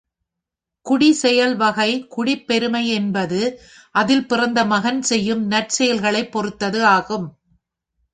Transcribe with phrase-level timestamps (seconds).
[0.85, 3.41] குடிசெயல் வகை குடிப்பெருமை என்பது
[3.95, 7.27] அதில் பிறந்த மகன் செய்யும் நற்செயல்களைப் பொறுத்தது ஆகும்.